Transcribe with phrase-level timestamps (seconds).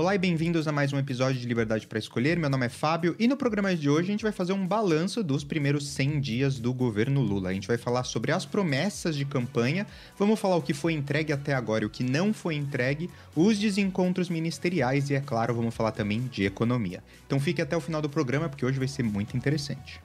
[0.00, 2.38] Olá e bem-vindos a mais um episódio de Liberdade para Escolher.
[2.38, 5.22] Meu nome é Fábio e no programa de hoje a gente vai fazer um balanço
[5.22, 7.50] dos primeiros 100 dias do governo Lula.
[7.50, 9.86] A gente vai falar sobre as promessas de campanha,
[10.18, 13.58] vamos falar o que foi entregue até agora e o que não foi entregue, os
[13.58, 17.04] desencontros ministeriais e, é claro, vamos falar também de economia.
[17.26, 20.00] Então fique até o final do programa porque hoje vai ser muito interessante.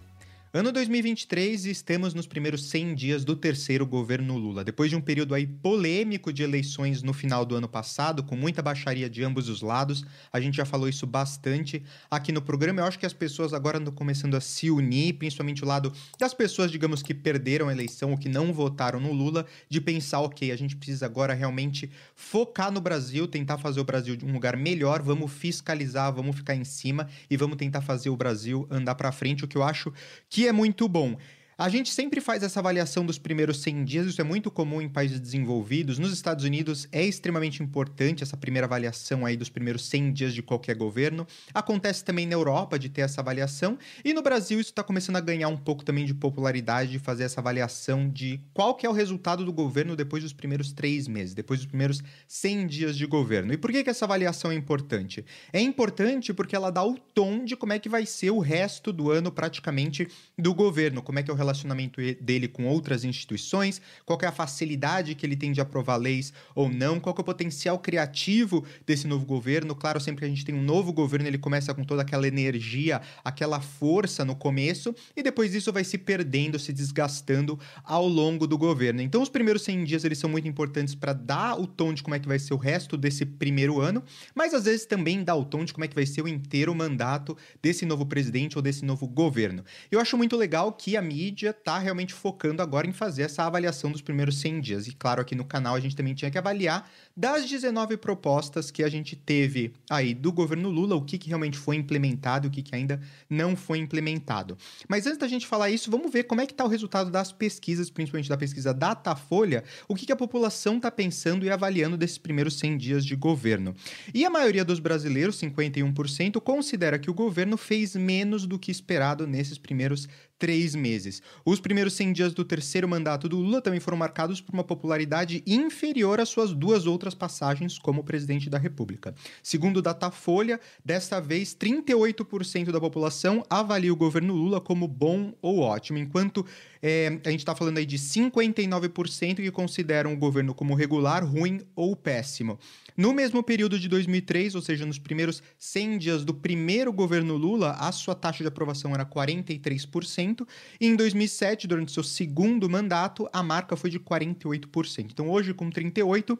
[0.58, 4.64] Ano 2023 e estamos nos primeiros 100 dias do terceiro governo Lula.
[4.64, 8.62] Depois de um período aí polêmico de eleições no final do ano passado, com muita
[8.62, 12.80] baixaria de ambos os lados, a gente já falou isso bastante aqui no programa.
[12.80, 16.34] Eu acho que as pessoas agora estão começando a se unir, principalmente o lado das
[16.34, 20.54] pessoas, digamos, que perderam a eleição ou que não votaram no Lula, de pensar, ok,
[20.54, 24.56] a gente precisa agora realmente focar no Brasil, tentar fazer o Brasil de um lugar
[24.56, 29.12] melhor, vamos fiscalizar, vamos ficar em cima e vamos tentar fazer o Brasil andar para
[29.12, 29.92] frente, o que eu acho
[30.30, 31.18] que é muito bom.
[31.58, 34.90] A gente sempre faz essa avaliação dos primeiros 100 dias, isso é muito comum em
[34.90, 35.98] países desenvolvidos.
[35.98, 40.42] Nos Estados Unidos é extremamente importante essa primeira avaliação aí dos primeiros 100 dias de
[40.42, 41.26] qualquer governo.
[41.54, 45.22] Acontece também na Europa de ter essa avaliação e no Brasil isso está começando a
[45.22, 48.94] ganhar um pouco também de popularidade de fazer essa avaliação de qual que é o
[48.94, 53.54] resultado do governo depois dos primeiros três meses, depois dos primeiros 100 dias de governo.
[53.54, 55.24] E por que, que essa avaliação é importante?
[55.54, 58.92] É importante porque ela dá o tom de como é que vai ser o resto
[58.92, 60.06] do ano praticamente
[60.38, 64.32] do governo, como é que é o relacionamento dele com outras instituições, qual é a
[64.32, 69.08] facilidade que ele tem de aprovar leis ou não, qual é o potencial criativo desse
[69.08, 69.76] novo governo.
[69.76, 73.02] Claro, sempre que a gente tem um novo governo, ele começa com toda aquela energia,
[73.24, 78.58] aquela força no começo, e depois isso vai se perdendo, se desgastando ao longo do
[78.58, 79.02] governo.
[79.02, 82.16] Então, os primeiros 100 dias eles são muito importantes para dar o tom de como
[82.16, 85.46] é que vai ser o resto desse primeiro ano, mas às vezes também dá o
[85.46, 88.84] tom de como é que vai ser o inteiro mandato desse novo presidente ou desse
[88.84, 89.64] novo governo.
[89.92, 93.44] Eu acho muito legal que a mídia mídia está realmente focando agora em fazer essa
[93.44, 94.88] avaliação dos primeiros 100 dias.
[94.88, 98.82] E claro, aqui no canal a gente também tinha que avaliar das 19 propostas que
[98.82, 102.52] a gente teve aí do governo Lula, o que, que realmente foi implementado e o
[102.52, 104.58] que, que ainda não foi implementado.
[104.88, 107.34] Mas antes da gente falar isso, vamos ver como é que está o resultado das
[107.34, 112.18] pesquisas, principalmente da pesquisa Datafolha, o que, que a população está pensando e avaliando desses
[112.18, 113.76] primeiros 100 dias de governo.
[114.14, 119.28] E a maioria dos brasileiros, 51%, considera que o governo fez menos do que esperado
[119.28, 120.08] nesses primeiros
[120.38, 121.22] três meses.
[121.46, 125.44] Os primeiros 100 dias do terceiro mandato do Lula também foram marcados por uma popularidade
[125.46, 129.16] inferior às suas duas outras passagens como presidente da República.
[129.42, 135.60] Segundo o Datafolha, desta vez 38% da população avalia o governo Lula como bom ou
[135.60, 136.46] ótimo, enquanto
[136.82, 141.62] é, a gente está falando aí de 59% que consideram o governo como regular, ruim
[141.76, 142.60] ou péssimo.
[142.98, 147.72] No mesmo período de 2003, ou seja, nos primeiros 100 dias do primeiro governo Lula,
[147.72, 150.48] a sua taxa de aprovação era 43%,
[150.80, 155.12] e em 2007, durante seu segundo mandato, a marca foi de 48%.
[155.12, 156.38] Então, hoje, com 38%,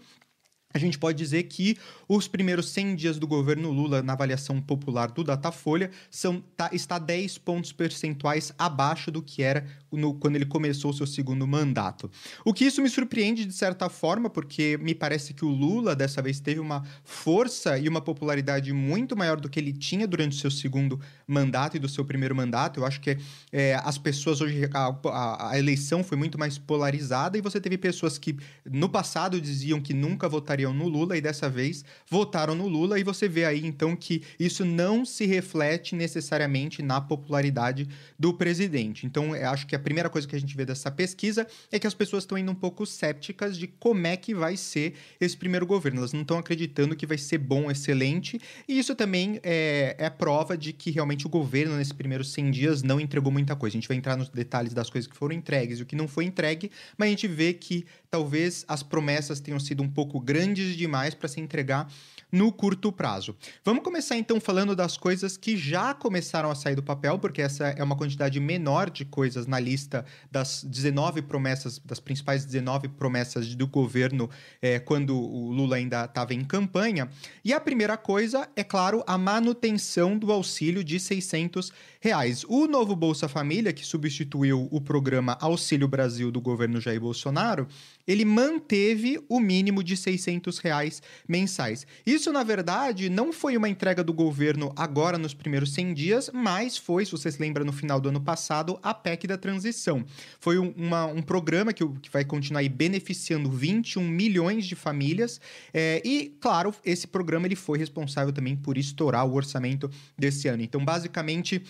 [0.76, 5.10] a gente pode dizer que os primeiros 100 dias do governo Lula, na avaliação popular
[5.10, 10.46] do Datafolha, são, tá, está 10 pontos percentuais abaixo do que era no, quando ele
[10.46, 12.12] começou seu segundo mandato.
[12.44, 16.22] O que isso me surpreende de certa forma, porque me parece que o Lula dessa
[16.22, 20.40] vez teve uma força e uma popularidade muito maior do que ele tinha durante o
[20.42, 22.82] seu segundo mandato e do seu primeiro mandato.
[22.82, 23.18] Eu acho que
[23.50, 27.78] é, as pessoas hoje, a, a, a eleição foi muito mais polarizada e você teve
[27.78, 28.36] pessoas que
[28.70, 33.00] no passado diziam que nunca votariam votariam no Lula e dessa vez votaram no Lula,
[33.00, 37.88] e você vê aí então que isso não se reflete necessariamente na popularidade
[38.18, 39.06] do presidente.
[39.06, 41.88] Então, eu acho que a primeira coisa que a gente vê dessa pesquisa é que
[41.88, 45.66] as pessoas estão indo um pouco céticas de como é que vai ser esse primeiro
[45.66, 46.00] governo.
[46.00, 50.58] Elas não estão acreditando que vai ser bom, excelente, e isso também é, é prova
[50.58, 53.76] de que realmente o governo, nesses primeiros 100 dias, não entregou muita coisa.
[53.76, 56.08] A gente vai entrar nos detalhes das coisas que foram entregues e o que não
[56.08, 60.55] foi entregue, mas a gente vê que talvez as promessas tenham sido um pouco grandes
[60.64, 61.88] demais para se entregar
[62.32, 63.36] no curto prazo.
[63.64, 67.68] Vamos começar então falando das coisas que já começaram a sair do papel, porque essa
[67.68, 73.56] é uma quantidade menor de coisas na lista das 19 promessas, das principais 19 promessas
[73.56, 74.30] do governo
[74.62, 77.10] é, quando o Lula ainda estava em campanha.
[77.44, 81.72] E a primeira coisa é, claro, a manutenção do auxílio de 600
[82.02, 82.44] reais.
[82.48, 87.68] O novo Bolsa Família, que substituiu o programa Auxílio Brasil do governo Jair Bolsonaro,
[88.06, 91.86] ele manteve o mínimo de 600 reais mensais.
[92.06, 96.78] Isso, na verdade, não foi uma entrega do governo agora nos primeiros 100 dias, mas
[96.78, 100.06] foi, se você se lembra, no final do ano passado, a PEC da transição.
[100.40, 105.40] Foi um, uma, um programa que, que, vai continuar beneficiando 21 milhões de famílias
[105.74, 110.64] é, e, claro, esse programa ele foi responsável também por estourar o orçamento desse ano.
[110.64, 111.62] Então, basicamente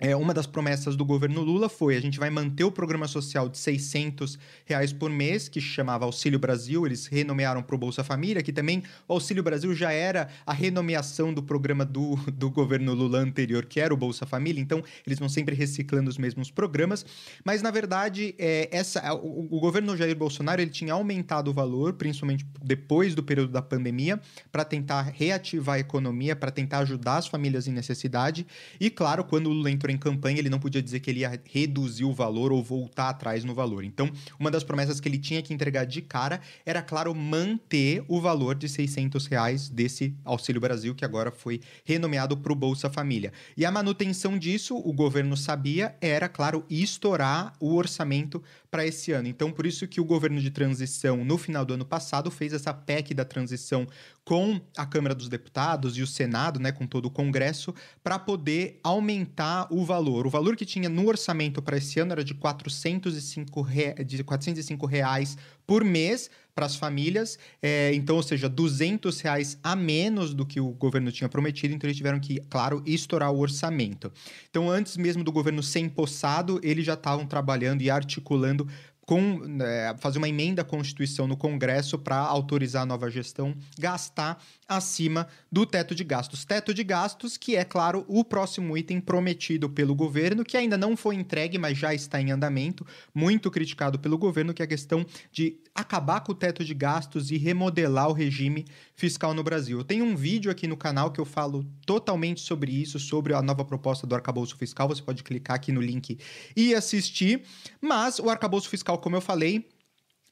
[0.00, 3.48] é, uma das promessas do governo Lula foi a gente vai manter o programa social
[3.50, 8.42] de 600 reais por mês, que chamava Auxílio Brasil, eles renomearam para o Bolsa Família,
[8.42, 13.18] que também o Auxílio Brasil já era a renomeação do programa do, do governo Lula
[13.18, 17.04] anterior, que era o Bolsa Família, então eles vão sempre reciclando os mesmos programas,
[17.44, 21.92] mas na verdade é, essa, o, o governo Jair Bolsonaro ele tinha aumentado o valor,
[21.92, 24.18] principalmente depois do período da pandemia,
[24.50, 28.46] para tentar reativar a economia, para tentar ajudar as famílias em necessidade,
[28.80, 31.40] e claro, quando o Lula entrou em campanha, ele não podia dizer que ele ia
[31.44, 33.84] reduzir o valor ou voltar atrás no valor.
[33.84, 38.20] Então, uma das promessas que ele tinha que entregar de cara era, claro, manter o
[38.20, 43.32] valor de 600 reais desse Auxílio Brasil, que agora foi renomeado para o Bolsa Família.
[43.56, 49.26] E a manutenção disso, o governo sabia, era, claro, estourar o orçamento para esse ano.
[49.26, 52.72] Então, por isso que o governo de transição, no final do ano passado, fez essa
[52.72, 53.86] PEC da transição
[54.24, 58.78] com a Câmara dos Deputados e o Senado, né, com todo o Congresso, para poder
[58.84, 60.26] aumentar o valor.
[60.26, 63.94] O valor que tinha no orçamento para esse ano era de 405, re...
[64.04, 65.36] de 405 reais
[65.70, 70.60] por mês para as famílias, é, então, ou seja, 200 reais a menos do que
[70.60, 74.12] o governo tinha prometido, então eles tiveram que, claro, estourar o orçamento.
[74.50, 78.66] Então, antes mesmo do governo ser empossado, eles já estavam trabalhando e articulando
[79.10, 84.42] com, é, fazer uma emenda à Constituição no Congresso para autorizar a nova gestão gastar
[84.70, 86.44] acima do teto de gastos.
[86.44, 90.96] Teto de gastos, que é, claro, o próximo item prometido pelo governo, que ainda não
[90.96, 95.04] foi entregue, mas já está em andamento, muito criticado pelo governo, que é a questão
[95.32, 98.64] de acabar com o teto de gastos e remodelar o regime
[98.94, 99.78] fiscal no Brasil.
[99.78, 103.42] Eu tenho um vídeo aqui no canal que eu falo totalmente sobre isso, sobre a
[103.42, 104.86] nova proposta do arcabouço fiscal.
[104.86, 106.16] Você pode clicar aqui no link
[106.56, 107.42] e assistir.
[107.80, 109.68] Mas o arcabouço fiscal, como eu falei,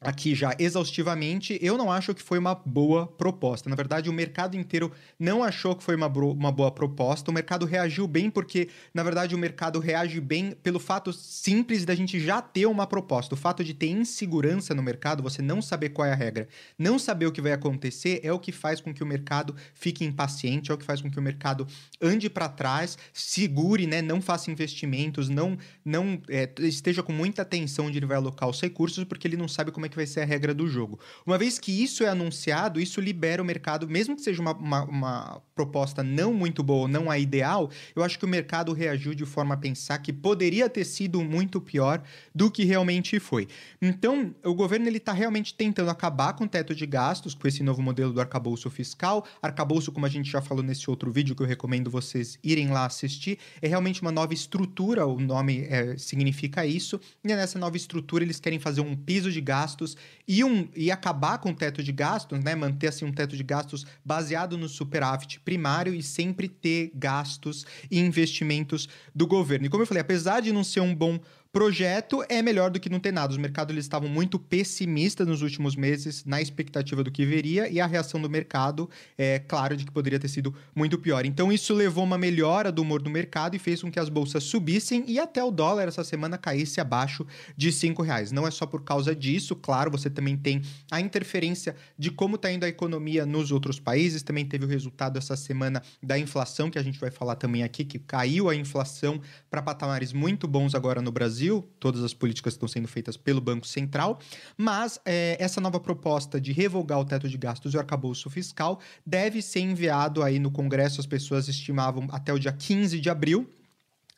[0.01, 3.69] aqui já exaustivamente, eu não acho que foi uma boa proposta.
[3.69, 7.31] Na verdade, o mercado inteiro não achou que foi uma, uma boa proposta.
[7.31, 11.95] O mercado reagiu bem porque, na verdade, o mercado reage bem pelo fato simples da
[11.95, 13.35] gente já ter uma proposta.
[13.35, 16.49] O fato de ter insegurança no mercado, você não saber qual é a regra,
[16.79, 20.05] não saber o que vai acontecer, é o que faz com que o mercado fique
[20.05, 21.67] impaciente, é o que faz com que o mercado
[22.01, 27.87] ande para trás, segure, né, não faça investimentos, não, não é, esteja com muita atenção
[27.87, 30.07] onde ele vai alocar os recursos, porque ele não sabe como é é que vai
[30.07, 30.99] ser a regra do jogo.
[31.27, 34.85] Uma vez que isso é anunciado, isso libera o mercado, mesmo que seja uma, uma,
[34.85, 39.25] uma proposta não muito boa, não a ideal, eu acho que o mercado reagiu de
[39.25, 42.03] forma a pensar que poderia ter sido muito pior
[42.35, 43.49] do que realmente foi.
[43.83, 47.63] Então, o governo ele está realmente tentando acabar com o teto de gastos, com esse
[47.63, 49.27] novo modelo do arcabouço fiscal.
[49.43, 52.87] Arcabouço, como a gente já falou nesse outro vídeo, que eu recomendo vocês irem lá
[52.87, 58.25] assistir, é realmente uma nova estrutura, o nome é, significa isso, e nessa nova estrutura
[58.25, 59.97] eles querem fazer um piso de gastos gastos
[60.27, 62.55] e, um, e acabar com o teto de gastos, né?
[62.55, 67.99] Manter assim um teto de gastos baseado no superávit primário e sempre ter gastos e
[67.99, 69.67] investimentos do governo.
[69.67, 71.19] E como eu falei, apesar de não ser um bom
[71.51, 73.33] Projeto é melhor do que não ter nada.
[73.33, 77.81] Os mercados eles estavam muito pessimistas nos últimos meses na expectativa do que viria e
[77.81, 81.25] a reação do mercado é claro de que poderia ter sido muito pior.
[81.25, 84.45] Então isso levou uma melhora do humor do mercado e fez com que as bolsas
[84.45, 88.31] subissem e até o dólar essa semana caísse abaixo de cinco reais.
[88.31, 90.61] Não é só por causa disso, claro, você também tem
[90.91, 94.23] a interferência de como está indo a economia nos outros países.
[94.23, 97.87] Também teve o resultado essa semana da inflação que a gente vai falar também aqui
[97.87, 99.19] que caiu a inflação
[99.51, 103.41] para patamares muito bons agora no Brasil Brasil, todas as políticas estão sendo feitas pelo
[103.41, 104.19] Banco Central,
[104.57, 108.81] mas é, essa nova proposta de revogar o teto de gastos e o arcabouço fiscal
[109.07, 113.49] deve ser enviado aí no Congresso, as pessoas estimavam até o dia 15 de abril,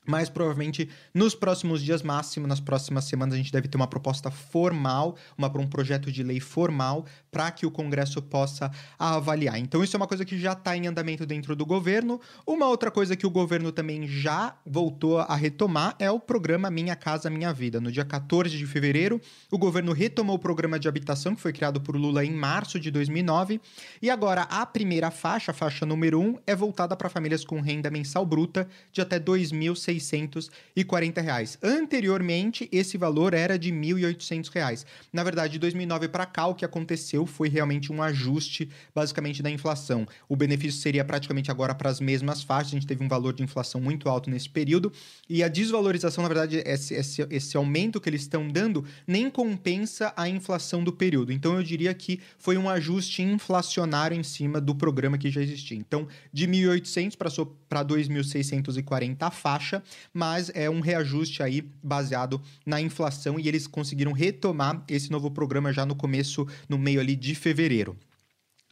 [0.06, 4.30] mas provavelmente nos próximos dias máximo, nas próximas semanas, a gente deve ter uma proposta
[4.30, 9.58] formal, uma, um projeto de lei formal, para que o Congresso possa avaliar.
[9.58, 12.20] Então, isso é uma coisa que já está em andamento dentro do governo.
[12.46, 16.96] Uma outra coisa que o governo também já voltou a retomar é o programa Minha
[16.96, 17.80] Casa Minha Vida.
[17.80, 19.20] No dia 14 de fevereiro,
[19.50, 22.90] o governo retomou o programa de habitação que foi criado por Lula em março de
[22.90, 23.60] 2009.
[24.02, 27.90] E agora, a primeira faixa, a faixa número 1, é voltada para famílias com renda
[27.90, 29.90] mensal bruta de até R$ 2.600
[30.74, 31.58] 640 reais.
[31.62, 34.86] Anteriormente, esse valor era de 1.800 reais.
[35.12, 39.50] Na verdade, de 2009 para cá, o que aconteceu foi realmente um ajuste, basicamente, da
[39.50, 40.06] inflação.
[40.28, 42.72] O benefício seria praticamente agora para as mesmas faixas.
[42.72, 44.92] A gente teve um valor de inflação muito alto nesse período.
[45.28, 50.12] E a desvalorização, na verdade, esse, esse, esse aumento que eles estão dando nem compensa
[50.16, 51.32] a inflação do período.
[51.32, 55.76] Então, eu diria que foi um ajuste inflacionário em cima do programa que já existia.
[55.76, 57.16] Então, de 1.800
[57.68, 64.12] para 2.640 a faixa, mas é um reajuste aí baseado na inflação e eles conseguiram
[64.12, 67.96] retomar esse novo programa já no começo, no meio ali de fevereiro.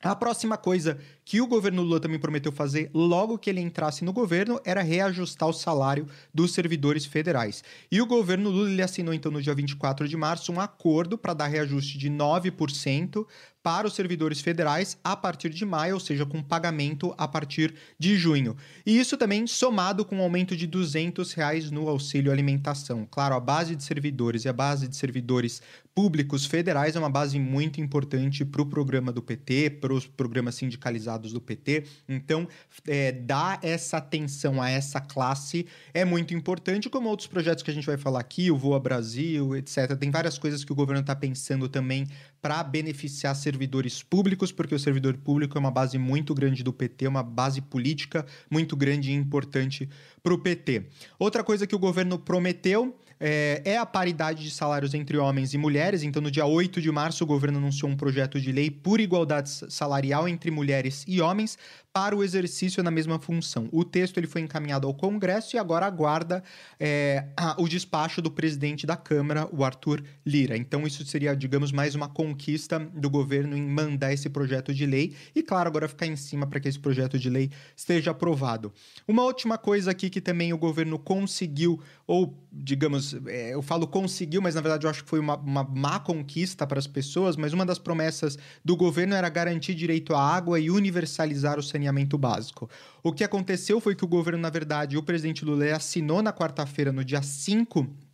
[0.01, 4.13] A próxima coisa que o governo Lula também prometeu fazer logo que ele entrasse no
[4.13, 7.65] governo era reajustar o salário dos servidores federais.
[7.91, 11.35] E o governo Lula ele assinou então no dia 24 de março um acordo para
[11.35, 13.27] dar reajuste de 9%
[13.69, 18.17] para os servidores federais a partir de maio, ou seja, com pagamento a partir de
[18.17, 18.57] junho.
[18.87, 23.07] E isso também somado com um aumento de 200 reais no auxílio alimentação.
[23.11, 25.61] Claro, a base de servidores e a base de servidores
[25.99, 30.55] públicos federais é uma base muito importante para o programa do PT, para os programas
[30.55, 31.85] sindicalizados do PT.
[32.09, 32.47] Então,
[32.87, 37.75] é, dar essa atenção a essa classe é muito importante, como outros projetos que a
[37.75, 39.97] gente vai falar aqui, o Voa Brasil, etc.
[39.99, 42.07] Tem várias coisas que o governo está pensando também
[42.41, 47.09] para beneficiar servidores públicos, porque o servidor público é uma base muito grande do PT,
[47.09, 49.89] uma base política muito grande e importante
[50.23, 50.87] para o PT.
[51.19, 55.59] Outra coisa que o governo prometeu é, é, a paridade de salários entre homens e
[55.59, 56.03] mulheres.
[56.03, 59.51] Então, no dia 8 de março, o governo anunciou um projeto de lei por igualdade
[59.51, 61.59] salarial entre mulheres e homens
[61.99, 63.69] para o exercício na mesma função.
[63.73, 66.45] O texto ele foi encaminhado ao Congresso e agora aguarda
[66.79, 70.57] é, a, o despacho do presidente da Câmara, o Arthur Lira.
[70.57, 75.13] Então, isso seria, digamos, mais uma conquista do governo em mandar esse projeto de lei
[75.35, 78.73] e, claro, agora ficar em cima para que esse projeto de lei esteja aprovado.
[79.09, 84.41] Uma última coisa aqui que também o governo conseguiu, ou digamos, é, eu falo conseguiu,
[84.41, 87.53] mas na verdade eu acho que foi uma, uma má conquista para as pessoas, mas
[87.53, 91.88] uma das promessas do governo era garantir direito à água e universalizar o saneamento
[92.19, 92.69] básico.
[93.03, 96.93] O que aconteceu foi que o governo, na verdade, o presidente Lula assinou na quarta-feira,
[96.93, 98.08] no dia 5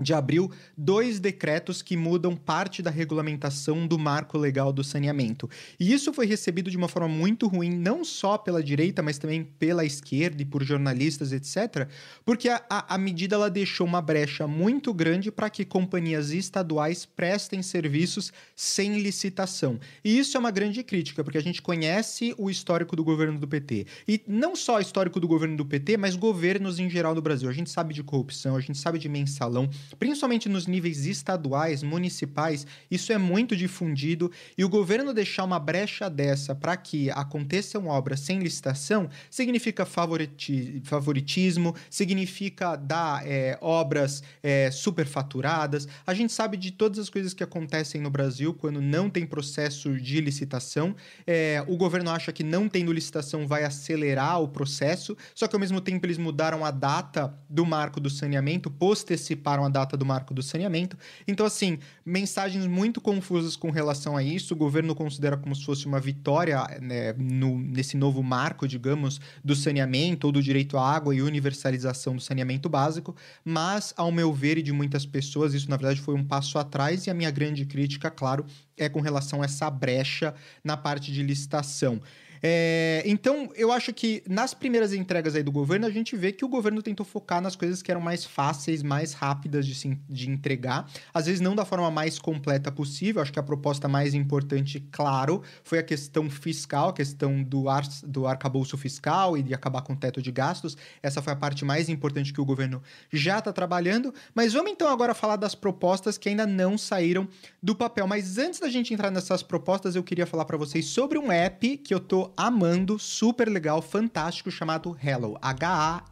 [0.00, 5.48] de abril dois decretos que mudam parte da regulamentação do marco legal do saneamento.
[5.78, 9.44] E isso foi recebido de uma forma muito ruim, não só pela direita, mas também
[9.44, 11.88] pela esquerda e por jornalistas, etc.,
[12.24, 17.62] porque a, a medida ela deixou uma brecha muito grande para que companhias estaduais prestem
[17.62, 19.78] serviços sem licitação.
[20.04, 23.46] E isso é uma grande crítica, porque a gente conhece o histórico do governo do
[23.46, 23.86] PT.
[24.06, 27.48] E não só o histórico do governo do PT, mas governos em geral do Brasil.
[27.48, 32.66] A gente sabe de corrupção, a gente sabe de mensalão principalmente nos níveis estaduais, municipais,
[32.90, 38.20] isso é muito difundido e o governo deixar uma brecha dessa para que aconteçam obras
[38.20, 45.86] sem licitação significa favoriti favoritismo, significa dar é, obras é, superfaturadas.
[46.06, 49.96] A gente sabe de todas as coisas que acontecem no Brasil quando não tem processo
[49.98, 50.94] de licitação.
[51.26, 55.60] É, o governo acha que não tendo licitação vai acelerar o processo, só que ao
[55.60, 60.04] mesmo tempo eles mudaram a data do marco do saneamento, posteciparam a data data do
[60.04, 60.96] marco do saneamento.
[61.26, 64.54] Então, assim, mensagens muito confusas com relação a isso.
[64.54, 69.54] O governo considera como se fosse uma vitória né, no, nesse novo marco, digamos, do
[69.54, 74.58] saneamento ou do direito à água e universalização do saneamento básico, mas, ao meu ver
[74.58, 77.64] e de muitas pessoas, isso na verdade foi um passo atrás e a minha grande
[77.64, 78.44] crítica, claro,
[78.80, 80.34] é com relação a essa brecha
[80.64, 82.00] na parte de licitação.
[82.42, 86.44] É, então, eu acho que nas primeiras entregas aí do governo, a gente vê que
[86.44, 90.30] o governo tentou focar nas coisas que eram mais fáceis, mais rápidas de, se, de
[90.30, 90.88] entregar.
[91.12, 93.20] Às vezes, não da forma mais completa possível.
[93.20, 97.86] Acho que a proposta mais importante, claro, foi a questão fiscal, a questão do, ar,
[98.04, 100.76] do arcabouço fiscal e de acabar com o teto de gastos.
[101.02, 102.82] Essa foi a parte mais importante que o governo
[103.12, 104.14] já está trabalhando.
[104.34, 107.28] Mas vamos então agora falar das propostas que ainda não saíram
[107.62, 108.06] do papel.
[108.06, 111.76] Mas antes da gente entrar nessas propostas, eu queria falar para vocês sobre um app
[111.78, 116.06] que eu tô amando, super legal, fantástico, chamado Hello, H-A-L-L-O-W.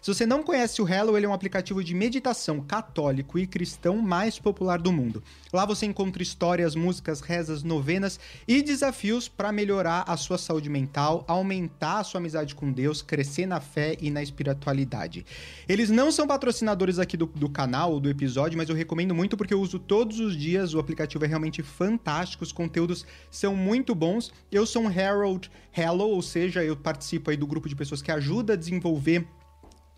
[0.00, 3.96] Se você não conhece o Hello, ele é um aplicativo de meditação católico e cristão
[3.96, 5.22] mais popular do mundo.
[5.52, 11.24] Lá você encontra histórias, músicas, rezas, novenas e desafios para melhorar a sua saúde mental,
[11.26, 15.26] aumentar a sua amizade com Deus, crescer na fé e na espiritualidade.
[15.68, 19.36] Eles não são patrocinadores aqui do, do canal ou do episódio, mas eu recomendo muito
[19.36, 20.74] porque eu uso todos os dias.
[20.74, 24.32] O aplicativo é realmente fantástico, os conteúdos são muito bons.
[24.52, 28.12] Eu sou um Herald Hello, ou seja, eu participo aí do grupo de pessoas que
[28.12, 29.26] ajuda a desenvolver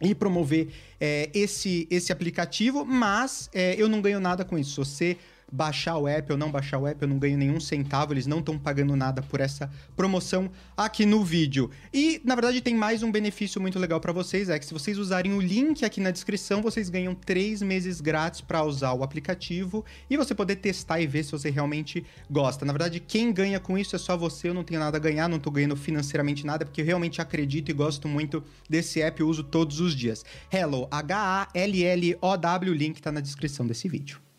[0.00, 0.68] e promover
[1.00, 4.84] é, esse, esse aplicativo, mas é, eu não ganho nada com isso.
[4.84, 5.16] Você
[5.50, 8.38] baixar o app ou não baixar o app, eu não ganho nenhum centavo, eles não
[8.38, 11.70] estão pagando nada por essa promoção aqui no vídeo.
[11.92, 14.98] E, na verdade, tem mais um benefício muito legal para vocês, é que se vocês
[14.98, 19.84] usarem o link aqui na descrição, vocês ganham três meses grátis para usar o aplicativo
[20.08, 22.64] e você poder testar e ver se você realmente gosta.
[22.64, 25.28] Na verdade, quem ganha com isso é só você, eu não tenho nada a ganhar,
[25.28, 29.28] não estou ganhando financeiramente nada, porque eu realmente acredito e gosto muito desse app, eu
[29.28, 30.24] uso todos os dias.
[30.52, 34.29] Hello, H-A-L-L-O-W, o link está na descrição desse vídeo.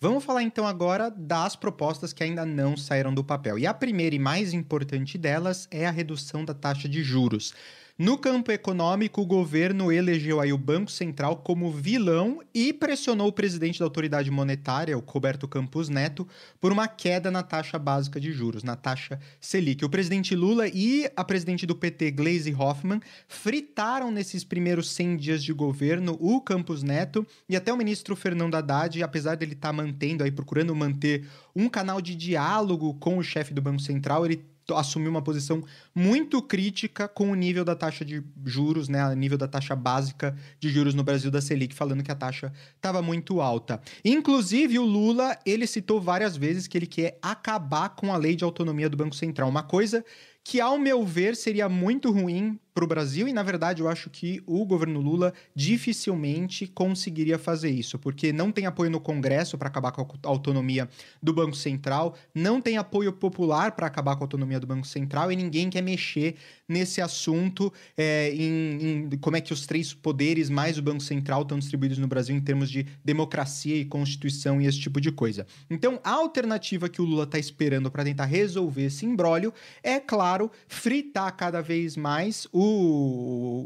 [0.00, 3.58] Vamos falar então agora das propostas que ainda não saíram do papel.
[3.58, 7.52] E a primeira e mais importante delas é a redução da taxa de juros.
[8.00, 13.32] No campo econômico, o governo elegeu aí o Banco Central como vilão e pressionou o
[13.32, 16.24] presidente da autoridade monetária, o Roberto Campos Neto,
[16.60, 19.84] por uma queda na taxa básica de juros, na taxa Selic.
[19.84, 25.42] O presidente Lula e a presidente do PT, Gleisi Hoffmann, fritaram nesses primeiros 100 dias
[25.42, 29.72] de governo o Campos Neto e até o ministro Fernando Haddad, apesar dele estar tá
[29.72, 34.46] mantendo aí, procurando manter um canal de diálogo com o chefe do Banco Central, ele
[34.76, 35.62] assumiu uma posição
[35.94, 40.36] muito crítica com o nível da taxa de juros, né, o nível da taxa básica
[40.60, 43.80] de juros no Brasil da Selic, falando que a taxa estava muito alta.
[44.04, 48.44] Inclusive o Lula, ele citou várias vezes que ele quer acabar com a lei de
[48.44, 50.04] autonomia do Banco Central, uma coisa
[50.48, 54.08] que ao meu ver seria muito ruim para o Brasil e, na verdade, eu acho
[54.08, 59.66] que o governo Lula dificilmente conseguiria fazer isso, porque não tem apoio no Congresso para
[59.68, 60.88] acabar com a autonomia
[61.20, 65.32] do Banco Central, não tem apoio popular para acabar com a autonomia do Banco Central
[65.32, 66.36] e ninguém quer mexer
[66.68, 71.42] nesse assunto é, em, em, como é que os três poderes mais o Banco Central
[71.42, 75.48] estão distribuídos no Brasil em termos de democracia e constituição e esse tipo de coisa.
[75.68, 79.52] Então, a alternativa que o Lula está esperando para tentar resolver esse imbróglio
[79.82, 82.78] é, claro, fritar cada vez mais o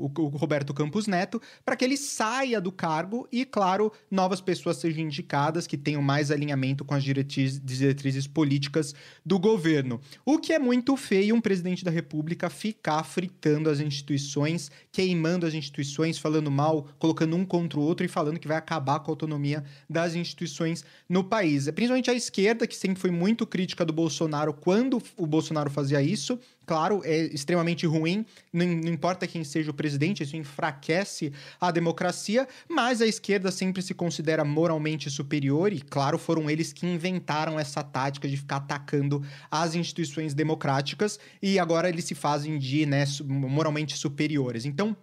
[0.02, 4.76] o, o, Roberto Campos Neto para que ele saia do cargo e, claro, novas pessoas
[4.76, 10.00] sejam indicadas que tenham mais alinhamento com as diretrizes, diretrizes políticas do governo.
[10.24, 15.54] O que é muito feio um presidente da República ficar fritando as instituições, queimando as
[15.54, 19.12] instituições, falando mal, colocando um contra o outro e falando que vai acabar com a
[19.12, 21.68] autonomia das instituições no país.
[21.68, 26.02] É principalmente a esquerda, que sempre foi muito crítica do Bolsonaro quando o Bolsonaro fazia
[26.02, 26.38] isso,
[26.72, 32.48] claro, é extremamente ruim, não, não, importa quem seja o presidente, isso enfraquece a democracia,
[32.66, 37.82] mas a esquerda sempre se considera moralmente superior e, claro, foram eles que inventaram essa
[37.82, 43.94] tática de ficar atacando as instituições democráticas e agora eles se fazem de né, moralmente
[43.94, 44.64] superiores.
[44.64, 44.96] Então,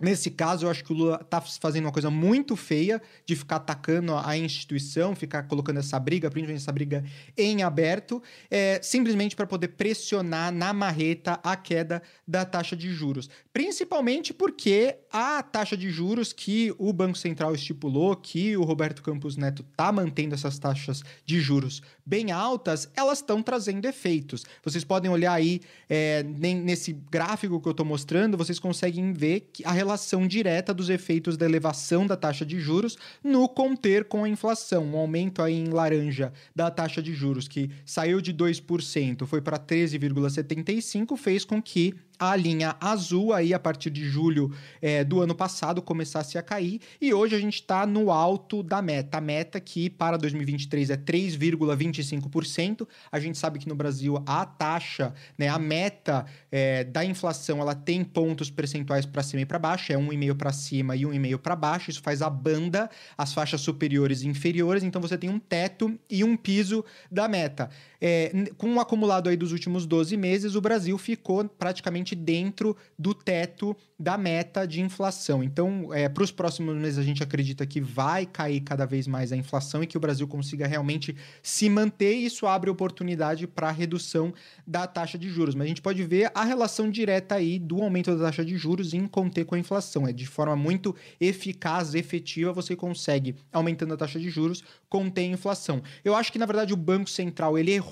[0.00, 3.56] Nesse caso, eu acho que o Lula está fazendo uma coisa muito feia de ficar
[3.56, 7.04] atacando a instituição, ficar colocando essa briga, principalmente essa briga
[7.36, 13.28] em aberto, é, simplesmente para poder pressionar na marreta a queda da taxa de juros.
[13.52, 19.36] Principalmente porque a taxa de juros que o Banco Central estipulou, que o Roberto Campos
[19.36, 24.44] Neto está mantendo essas taxas de juros bem altas, elas estão trazendo efeitos.
[24.64, 29.64] Vocês podem olhar aí é, nesse gráfico que eu estou mostrando, vocês conseguem ver que
[29.64, 34.22] a relação relação direta dos efeitos da elevação da taxa de juros no conter com
[34.22, 34.84] a inflação.
[34.84, 39.58] Um aumento aí em laranja da taxa de juros que saiu de 2%, foi para
[39.58, 45.34] 13,75, fez com que a linha azul aí a partir de julho é, do ano
[45.34, 49.16] passado começasse a cair e hoje a gente está no alto da meta.
[49.16, 52.86] A meta que para 2023 é 3,25%.
[53.10, 57.74] A gente sabe que no Brasil a taxa, né, a meta é, da inflação, ela
[57.74, 61.56] tem pontos percentuais para cima e para baixo, é 1,5 para cima e 1,5 para
[61.56, 61.90] baixo.
[61.90, 64.82] Isso faz a banda, as faixas superiores e inferiores.
[64.82, 67.70] Então você tem um teto e um piso da meta.
[68.00, 72.76] É, com o um acumulado aí dos últimos 12 meses, o Brasil ficou praticamente dentro
[72.98, 75.42] do teto da meta de inflação.
[75.42, 79.30] Então, é, para os próximos meses, a gente acredita que vai cair cada vez mais
[79.30, 82.14] a inflação e que o Brasil consiga realmente se manter.
[82.14, 84.32] E isso abre oportunidade para redução
[84.66, 85.54] da taxa de juros.
[85.54, 88.94] Mas a gente pode ver a relação direta aí do aumento da taxa de juros
[88.94, 90.08] em conter com a inflação.
[90.08, 95.34] É de forma muito eficaz, efetiva, você consegue, aumentando a taxa de juros, conter a
[95.34, 95.82] inflação.
[96.02, 97.89] Eu acho que, na verdade, o Banco Central ele errou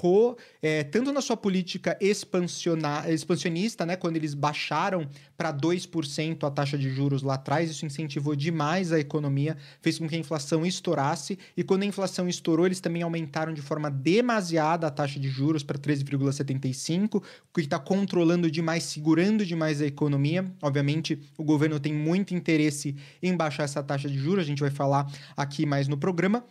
[0.62, 6.76] é, tanto na sua política expansionista, né, quando eles baixaram para 2% 2% a taxa
[6.76, 11.38] de juros lá atrás, isso incentivou demais a economia, fez com que a inflação estourasse,
[11.56, 15.62] e quando a inflação estourou, eles também aumentaram de forma demasiada a taxa de juros
[15.62, 17.22] para 13,75%, o
[17.54, 20.50] que está controlando demais, segurando demais a economia.
[20.62, 24.70] Obviamente, o governo tem muito interesse em baixar essa taxa de juros, a gente vai
[24.70, 26.44] falar aqui mais no programa,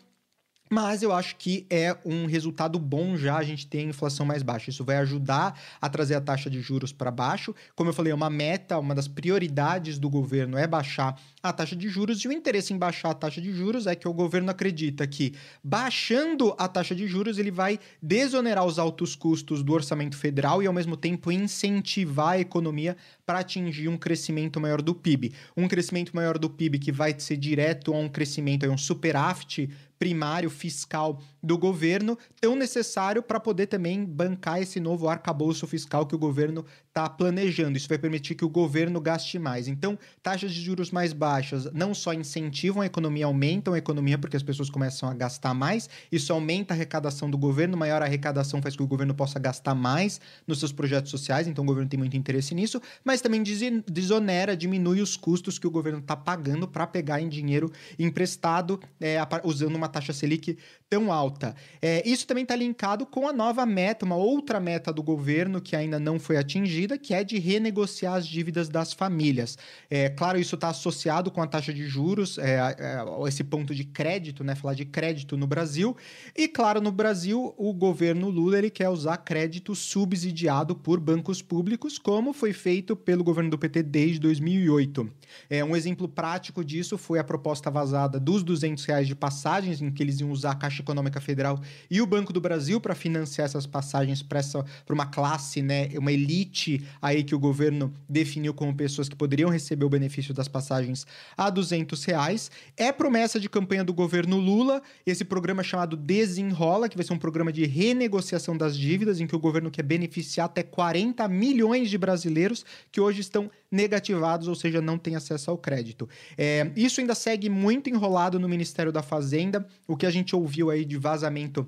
[0.69, 4.43] mas eu acho que é um resultado bom já a gente ter a inflação mais
[4.43, 4.69] baixa.
[4.69, 7.55] Isso vai ajudar a trazer a taxa de juros para baixo.
[7.75, 11.75] Como eu falei, é uma meta, uma das prioridades do governo é baixar a taxa
[11.75, 12.19] de juros.
[12.19, 15.33] E o interesse em baixar a taxa de juros é que o governo acredita que,
[15.63, 20.67] baixando a taxa de juros, ele vai desonerar os altos custos do orçamento federal e,
[20.67, 25.33] ao mesmo tempo, incentivar a economia para atingir um crescimento maior do PIB.
[25.55, 29.69] Um crescimento maior do PIB que vai ser direto a um crescimento, a um superávit
[29.99, 36.15] primário fiscal do governo, tão necessário para poder também bancar esse novo arcabouço fiscal que
[36.15, 36.65] o governo
[36.97, 37.77] está planejando.
[37.77, 39.67] Isso vai permitir que o governo gaste mais.
[39.67, 44.35] Então, taxas de juros mais baixas não só incentivam a economia, aumentam a economia porque
[44.35, 48.75] as pessoas começam a gastar mais, isso aumenta a arrecadação do governo, maior arrecadação faz
[48.75, 51.99] com que o governo possa gastar mais nos seus projetos sociais, então o governo tem
[51.99, 53.43] muito interesse nisso, mas também
[53.87, 59.17] desonera, diminui os custos que o governo está pagando para pegar em dinheiro emprestado, é,
[59.43, 60.57] usando uma taxa Selic
[60.89, 61.55] tão alta.
[61.81, 65.75] É, isso também está linkado com a nova meta, uma outra meta do governo que
[65.75, 69.57] ainda não foi atingida, que é de renegociar as dívidas das famílias.
[69.89, 73.83] É, claro, isso está associado com a taxa de juros, é, é, esse ponto de
[73.83, 74.53] crédito, né?
[74.53, 75.97] Falar de crédito no Brasil.
[76.35, 81.97] E, claro, no Brasil, o governo Lula ele quer usar crédito subsidiado por bancos públicos,
[81.97, 85.09] como foi feito pelo governo do PT desde 2008.
[85.49, 89.91] É, um exemplo prático disso foi a proposta vazada dos 200 reais de passagens, em
[89.91, 93.45] que eles iam usar a Caixa Econômica Federal e o Banco do Brasil para financiar
[93.45, 94.41] essas passagens para
[94.89, 99.85] uma classe, né, uma elite aí que o governo definiu como pessoas que poderiam receber
[99.85, 102.51] o benefício das passagens a 200 reais.
[102.75, 107.19] É promessa de campanha do governo Lula, esse programa chamado Desenrola, que vai ser um
[107.19, 111.97] programa de renegociação das dívidas, em que o governo quer beneficiar até 40 milhões de
[111.97, 116.07] brasileiros que hoje estão negativados, ou seja, não têm acesso ao crédito.
[116.37, 119.67] É, isso ainda segue muito enrolado no Ministério da Fazenda.
[119.87, 121.67] O que a gente ouviu aí de vazamento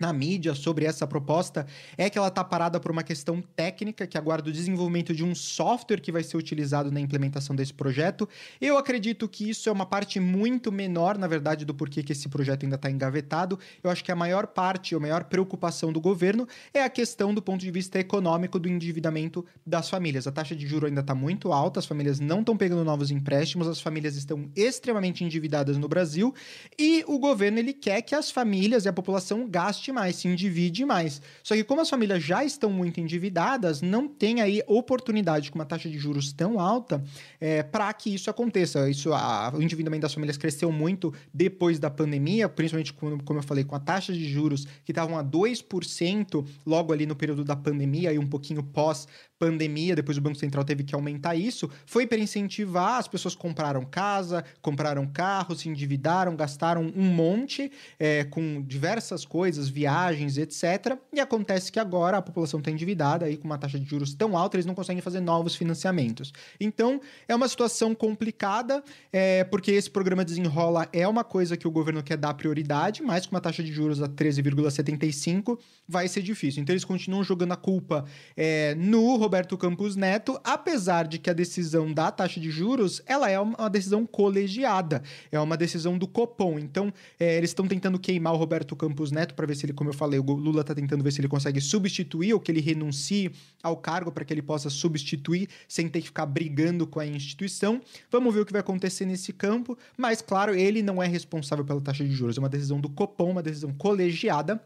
[0.00, 4.16] na mídia sobre essa proposta é que ela está parada por uma questão técnica que
[4.16, 8.26] aguarda o desenvolvimento de um software que vai ser utilizado na implementação desse projeto.
[8.58, 12.28] Eu acredito que isso é uma parte muito menor, na verdade, do porquê que esse
[12.28, 13.58] projeto ainda está engavetado.
[13.84, 17.42] Eu acho que a maior parte, a maior preocupação do governo é a questão do
[17.42, 20.26] ponto de vista econômico do endividamento das famílias.
[20.26, 23.68] A taxa de juro ainda está muito alta, as famílias não estão pegando novos empréstimos,
[23.68, 26.34] as famílias estão extremamente endividadas no Brasil
[26.78, 30.84] e o governo ele quer que as famílias e a população gastem mais, se endivide
[30.84, 31.20] mais.
[31.42, 35.64] Só que como as famílias já estão muito endividadas, não tem aí oportunidade com uma
[35.64, 37.02] taxa de juros tão alta
[37.40, 38.88] é, para que isso aconteça.
[38.88, 43.42] Isso, a, o endividamento das famílias cresceu muito depois da pandemia, principalmente como, como eu
[43.42, 47.56] falei, com a taxa de juros que estavam a 2% logo ali no período da
[47.56, 49.06] pandemia e um pouquinho pós
[49.40, 53.82] pandemia, depois o Banco Central teve que aumentar isso, foi para incentivar, as pessoas compraram
[53.86, 60.98] casa, compraram carro, se endividaram, gastaram um monte é, com diversas coisas, viagens, etc.
[61.10, 64.36] E acontece que agora a população está endividada aí com uma taxa de juros tão
[64.36, 66.34] alta, eles não conseguem fazer novos financiamentos.
[66.60, 71.70] Então, é uma situação complicada, é, porque esse programa Desenrola é uma coisa que o
[71.70, 76.60] governo quer dar prioridade, mas com uma taxa de juros a 13,75 vai ser difícil.
[76.60, 78.04] Então, eles continuam jogando a culpa
[78.36, 83.30] é, no Roberto Campos Neto, apesar de que a decisão da taxa de juros ela
[83.30, 86.58] é uma decisão colegiada, é uma decisão do Copom.
[86.58, 89.88] Então, é, eles estão tentando queimar o Roberto Campos Neto para ver se ele, como
[89.88, 93.30] eu falei, o Lula está tentando ver se ele consegue substituir ou que ele renuncie
[93.62, 97.80] ao cargo para que ele possa substituir sem ter que ficar brigando com a instituição.
[98.10, 101.80] Vamos ver o que vai acontecer nesse campo, mas claro, ele não é responsável pela
[101.80, 104.60] taxa de juros, é uma decisão do Copom, uma decisão colegiada.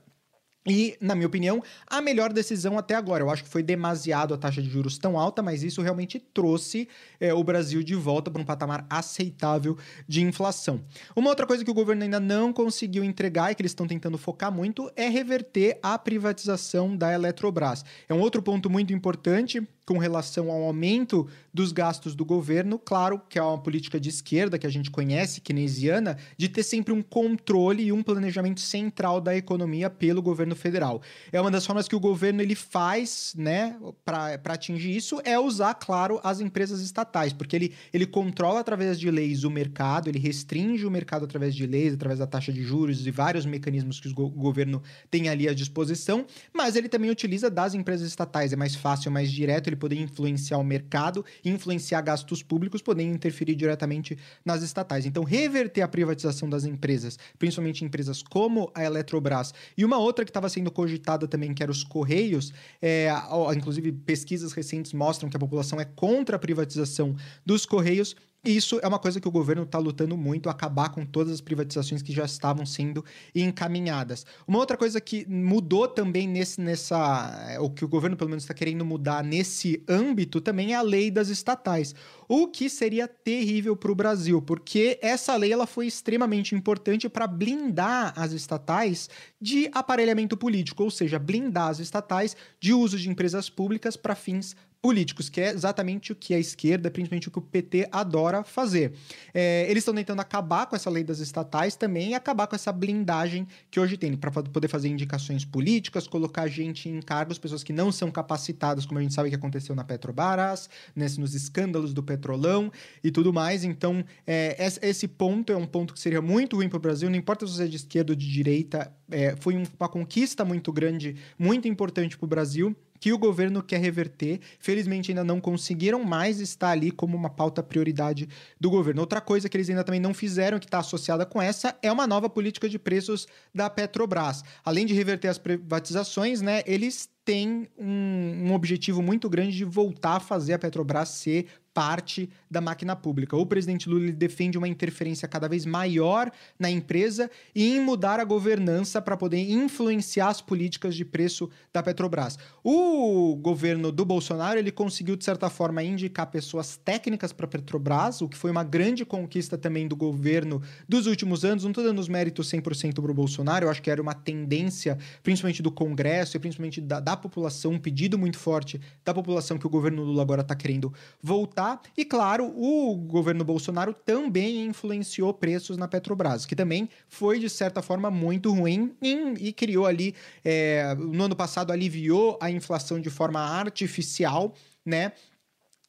[0.67, 3.23] E, na minha opinião, a melhor decisão até agora.
[3.23, 6.89] Eu acho que foi demasiado a taxa de juros tão alta, mas isso realmente trouxe
[7.21, 9.77] é, o Brasil de volta para um patamar aceitável
[10.09, 10.81] de inflação.
[11.15, 14.17] Uma outra coisa que o governo ainda não conseguiu entregar e que eles estão tentando
[14.17, 17.85] focar muito é reverter a privatização da Eletrobras.
[18.09, 23.21] É um outro ponto muito importante com relação ao aumento dos gastos do governo, claro
[23.29, 27.03] que é uma política de esquerda que a gente conhece, keynesiana, de ter sempre um
[27.03, 31.03] controle e um planejamento central da economia pelo governo federal.
[31.31, 35.75] É uma das formas que o governo ele faz, né, para atingir isso, é usar,
[35.75, 40.87] claro, as empresas estatais, porque ele, ele controla através de leis o mercado, ele restringe
[40.87, 44.29] o mercado através de leis, através da taxa de juros e vários mecanismos que o
[44.31, 49.11] governo tem ali à disposição, mas ele também utiliza das empresas estatais, é mais fácil,
[49.11, 55.07] mais direto, poder influenciar o mercado, influenciar gastos públicos, podendo interferir diretamente nas estatais.
[55.07, 60.31] Então, reverter a privatização das empresas, principalmente empresas como a Eletrobras, e uma outra que
[60.31, 63.09] estava sendo cogitada também, que era os Correios, é,
[63.57, 68.87] inclusive pesquisas recentes mostram que a população é contra a privatização dos Correios, isso é
[68.87, 72.25] uma coisa que o governo está lutando muito, acabar com todas as privatizações que já
[72.25, 73.05] estavam sendo
[73.35, 74.27] encaminhadas.
[74.47, 77.57] Uma outra coisa que mudou também nesse, nessa.
[77.61, 81.11] O que o governo, pelo menos, está querendo mudar nesse âmbito também é a lei
[81.11, 81.95] das estatais.
[82.29, 87.27] O que seria terrível para o Brasil, porque essa lei ela foi extremamente importante para
[87.27, 89.09] blindar as estatais
[89.41, 94.57] de aparelhamento político, ou seja, blindar as estatais de uso de empresas públicas para fins
[94.85, 98.93] políticos, que é exatamente o que a esquerda, principalmente o que o PT adora fazer.
[99.33, 102.71] É, eles estão tentando acabar com essa lei das estatais também e acabar com essa
[102.71, 107.73] blindagem que hoje tem, para poder fazer indicações políticas, colocar gente em cargos, pessoas que
[107.73, 112.03] não são capacitadas, como a gente sabe que aconteceu na Petrobras, nesse, nos escândalos do
[112.03, 112.71] petrolão
[113.03, 113.65] e tudo mais.
[113.65, 117.17] Então, é, esse ponto é um ponto que seria muito ruim para o Brasil, não
[117.17, 121.17] importa se você é de esquerda ou de direita, é, foi uma conquista muito grande,
[121.39, 124.41] muito importante para o Brasil que o governo quer reverter.
[124.59, 128.27] Felizmente ainda não conseguiram, mas está ali como uma pauta prioridade
[128.59, 129.03] do governo.
[129.03, 132.07] Outra coisa que eles ainda também não fizeram, que está associada com essa, é uma
[132.07, 134.43] nova política de preços da Petrobras.
[134.65, 140.17] Além de reverter as privatizações, né, eles têm um, um objetivo muito grande de voltar
[140.17, 143.37] a fazer a Petrobras ser parte da máquina pública.
[143.37, 148.25] O presidente Lula defende uma interferência cada vez maior na empresa e em mudar a
[148.25, 152.39] governança para poder influenciar as políticas de preço da Petrobras.
[152.63, 158.23] O governo do Bolsonaro ele conseguiu de certa forma indicar pessoas técnicas para a Petrobras,
[158.23, 161.65] o que foi uma grande conquista também do governo dos últimos anos.
[161.65, 164.97] Não estou dando os méritos 100% para o Bolsonaro, eu acho que era uma tendência,
[165.25, 169.67] principalmente do Congresso e principalmente da, da população, um pedido muito forte da população que
[169.67, 171.81] o governo Lula agora está querendo voltar Tá?
[171.97, 177.81] E claro, o governo Bolsonaro também influenciou preços na Petrobras, que também foi de certa
[177.81, 183.09] forma muito ruim e, e criou ali, é, no ano passado aliviou a inflação de
[183.09, 184.53] forma artificial,
[184.85, 185.13] né?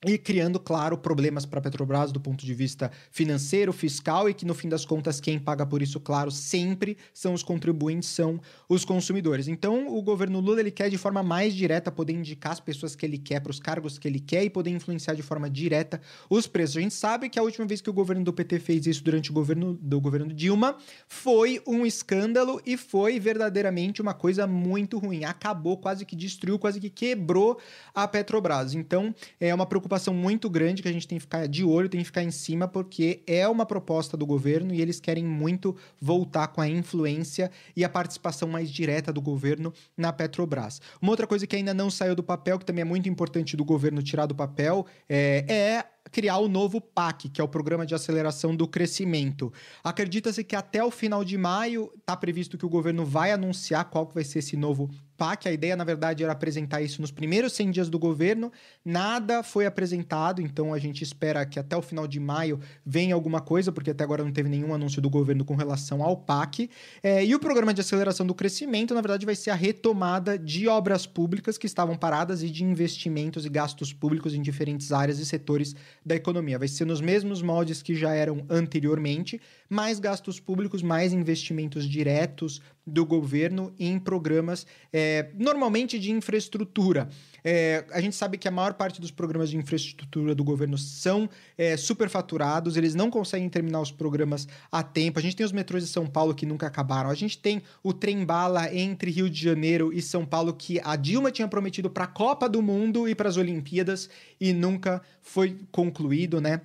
[0.04, 4.46] E criando, claro, problemas para a Petrobras do ponto de vista financeiro, fiscal e que
[4.46, 8.86] no fim das contas quem paga por isso, claro, sempre são os contribuintes, são os
[8.86, 9.48] consumidores.
[9.48, 13.06] Então, o governo Lula ele quer de forma mais direta poder indicar as pessoas que
[13.06, 16.46] ele quer para os cargos que ele quer e poder influenciar de forma direta os
[16.46, 16.78] preços.
[16.78, 19.32] A gente sabe que a última vez que o governo do PT fez isso durante
[19.32, 20.78] o governo do governo Dilma
[21.08, 25.24] foi um escândalo e foi verdadeiramente uma coisa muito ruim.
[25.24, 27.60] Acabou, quase que destruiu, quase que quebrou
[27.94, 28.74] a Petrobras.
[28.76, 31.88] Então, é uma preocupação preocupação muito grande que a gente tem que ficar de olho,
[31.88, 35.76] tem que ficar em cima, porque é uma proposta do governo e eles querem muito
[36.02, 40.82] voltar com a influência e a participação mais direta do governo na Petrobras.
[41.00, 43.64] Uma outra coisa que ainda não saiu do papel, que também é muito importante do
[43.64, 47.96] governo tirar do papel, é, é criar o novo PAC, que é o Programa de
[47.96, 49.52] Aceleração do Crescimento.
[49.84, 54.06] Acredita-se que até o final de maio está previsto que o governo vai anunciar qual
[54.06, 55.48] que vai ser esse novo PAC.
[55.48, 58.52] A ideia, na verdade, era apresentar isso nos primeiros 100 dias do governo.
[58.84, 63.42] Nada foi apresentado, então a gente espera que até o final de maio venha alguma
[63.42, 66.70] coisa, porque até agora não teve nenhum anúncio do governo com relação ao PAC.
[67.02, 70.68] É, e o Programa de Aceleração do Crescimento, na verdade, vai ser a retomada de
[70.68, 75.26] obras públicas que estavam paradas e de investimentos e gastos públicos em diferentes áreas e
[75.26, 76.58] setores da economia.
[76.58, 82.62] Vai ser nos mesmos moldes que já eram anteriormente, mais gastos públicos, mais investimentos diretos
[82.86, 87.10] do governo em programas, é, normalmente de infraestrutura.
[87.44, 91.30] É, a gente sabe que a maior parte dos programas de infraestrutura do governo são
[91.58, 95.20] é, superfaturados, eles não conseguem terminar os programas a tempo.
[95.20, 97.94] A gente tem os metrôs de São Paulo que nunca acabaram, a gente tem o
[97.94, 102.08] trem-bala entre Rio de Janeiro e São Paulo que a Dilma tinha prometido para a
[102.08, 106.62] Copa do Mundo e para as Olimpíadas e nunca foi concluído, né?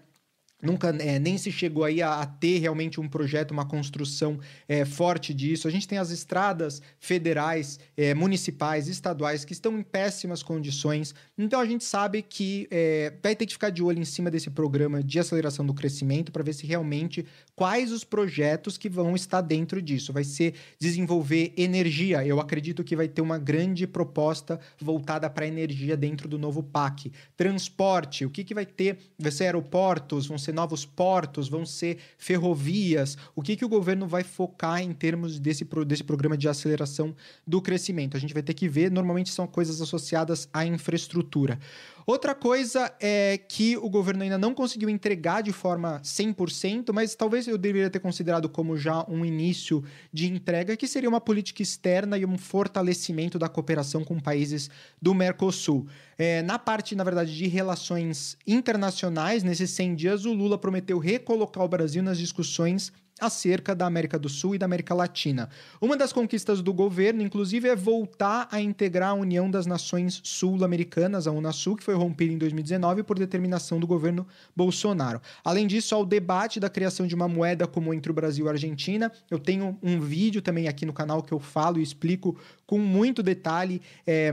[0.63, 4.85] Nunca é, nem se chegou aí a, a, ter realmente um projeto, uma construção é,
[4.85, 5.67] forte disso.
[5.67, 11.15] A gente tem as estradas federais, é, municipais, estaduais que estão em péssimas condições.
[11.39, 14.51] Então a gente sabe que é, vai ter que ficar de olho em cima desse
[14.51, 17.25] programa de aceleração do crescimento para ver se realmente
[17.57, 20.13] quais os projetos que vão estar dentro disso.
[20.13, 22.25] Vai ser desenvolver energia.
[22.25, 27.13] Eu acredito que vai ter uma grande proposta voltada para energia dentro do novo PAC.
[27.37, 28.99] Transporte, o que, que vai ter?
[29.19, 33.17] Vai ser aeroportos, vão ser ser novos portos, vão ser ferrovias?
[33.35, 37.15] O que, que o governo vai focar em termos desse, desse programa de aceleração
[37.47, 38.17] do crescimento?
[38.17, 41.59] A gente vai ter que ver, normalmente são coisas associadas à infraestrutura.
[42.07, 47.47] Outra coisa é que o governo ainda não conseguiu entregar de forma 100%, mas talvez
[47.47, 52.19] eu deveria ter considerado como já um início de entrega, que seria uma política externa
[52.19, 54.69] e um fortalecimento da cooperação com países
[55.01, 55.87] do Mercosul.
[56.19, 61.65] É, na parte, na verdade, de relações internacionais, nesses 100 dias, o Lula prometeu recolocar
[61.65, 65.51] o Brasil nas discussões acerca da América do Sul e da América Latina.
[65.81, 71.27] Uma das conquistas do governo, inclusive, é voltar a integrar a União das Nações Sul-Americanas,
[71.27, 74.27] a Unasul, que foi rompida em 2019 por determinação do governo
[74.57, 75.21] Bolsonaro.
[75.45, 78.53] Além disso, ao debate da criação de uma moeda comum entre o Brasil e a
[78.53, 79.13] Argentina.
[79.31, 83.23] Eu tenho um vídeo também aqui no canal que eu falo e explico com muito
[83.23, 83.83] detalhe.
[84.07, 84.33] É,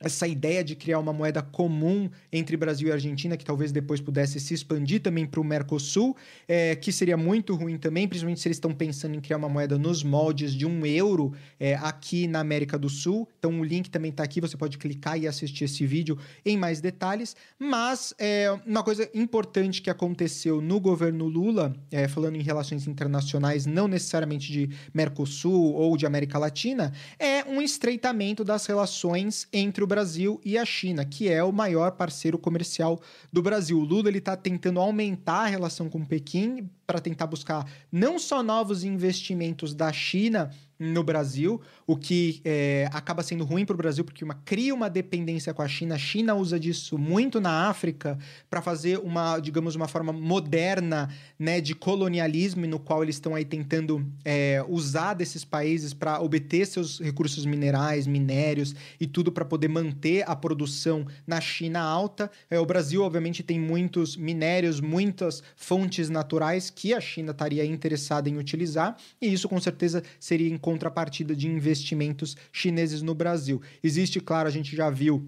[0.00, 4.38] essa ideia de criar uma moeda comum entre Brasil e Argentina, que talvez depois pudesse
[4.38, 8.56] se expandir também para o Mercosul, é, que seria muito ruim também, principalmente se eles
[8.56, 12.78] estão pensando em criar uma moeda nos moldes de um euro é, aqui na América
[12.78, 13.28] do Sul.
[13.38, 16.80] Então o link também está aqui, você pode clicar e assistir esse vídeo em mais
[16.80, 17.34] detalhes.
[17.58, 23.66] Mas é, uma coisa importante que aconteceu no governo Lula, é, falando em relações internacionais,
[23.66, 29.87] não necessariamente de Mercosul ou de América Latina, é um estreitamento das relações entre o
[29.88, 33.00] Brasil e a China, que é o maior parceiro comercial
[33.32, 33.78] do Brasil.
[33.78, 38.84] O Lula está tentando aumentar a relação com Pequim para tentar buscar não só novos
[38.84, 44.22] investimentos da China no Brasil, o que é, acaba sendo ruim para o Brasil, porque
[44.22, 45.96] uma, cria uma dependência com a China.
[45.96, 51.60] A China usa disso muito na África para fazer uma, digamos, uma forma moderna né,
[51.60, 57.00] de colonialismo, no qual eles estão aí tentando é, usar desses países para obter seus
[57.00, 62.30] recursos minerais, minérios e tudo para poder manter a produção na China alta.
[62.48, 68.28] É, o Brasil, obviamente, tem muitos minérios, muitas fontes naturais que a China estaria interessada
[68.28, 73.62] em utilizar, e isso com certeza seria contrapartida de investimentos chineses no Brasil.
[73.82, 75.26] Existe, claro, a gente já viu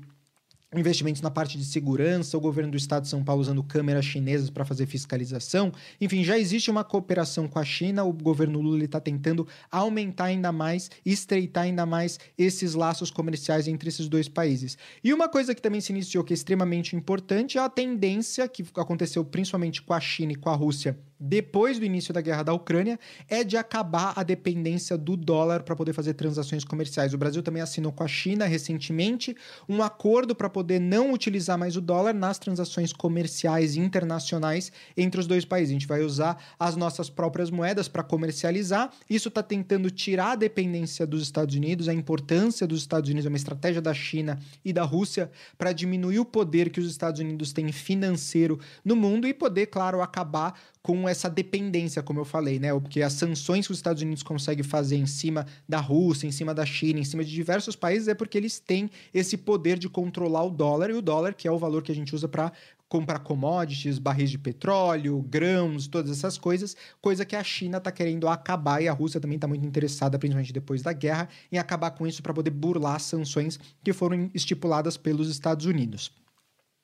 [0.76, 4.50] investimentos na parte de segurança, o governo do estado de São Paulo usando câmeras chinesas
[4.50, 5.72] para fazer fiscalização.
[5.98, 10.52] Enfim, já existe uma cooperação com a China, o governo Lula está tentando aumentar ainda
[10.52, 14.76] mais, estreitar ainda mais esses laços comerciais entre esses dois países.
[15.02, 18.62] E uma coisa que também se iniciou que é extremamente importante é a tendência que
[18.76, 22.54] aconteceu principalmente com a China e com a Rússia depois do início da guerra da
[22.54, 27.12] Ucrânia é de acabar a dependência do dólar para poder fazer transações comerciais.
[27.12, 29.36] O Brasil também assinou com a China recentemente
[29.68, 35.26] um acordo para poder não utilizar mais o dólar nas transações comerciais internacionais entre os
[35.26, 35.70] dois países.
[35.70, 38.90] A gente vai usar as nossas próprias moedas para comercializar.
[39.08, 43.28] Isso está tentando tirar a dependência dos Estados Unidos, a importância dos Estados Unidos, é
[43.28, 47.52] uma estratégia da China e da Rússia para diminuir o poder que os Estados Unidos
[47.52, 52.72] têm financeiro no mundo e poder, claro, acabar com essa dependência, como eu falei, né?
[52.72, 56.54] Porque as sanções que os Estados Unidos conseguem fazer em cima da Rússia, em cima
[56.54, 60.44] da China, em cima de diversos países, é porque eles têm esse poder de controlar
[60.44, 62.52] o dólar, e o dólar, que é o valor que a gente usa para
[62.88, 68.26] comprar commodities, barris de petróleo, grãos, todas essas coisas, coisa que a China está querendo
[68.26, 72.04] acabar e a Rússia também está muito interessada, principalmente depois da guerra, em acabar com
[72.04, 76.10] isso para poder burlar as sanções que foram estipuladas pelos Estados Unidos.